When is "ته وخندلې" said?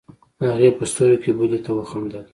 1.65-2.21